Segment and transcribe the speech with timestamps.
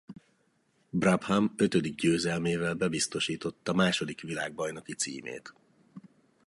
[0.93, 5.53] Brabham ötödik győzelmével bebiztosította második világbajnoki címét.